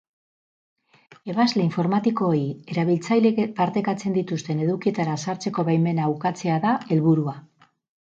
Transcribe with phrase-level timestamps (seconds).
[1.33, 2.39] Ebasle informatikoei
[2.75, 7.37] erabiltzaileek partekatzen dituzten edukietara sartzeko baimena ukatzea da helburua.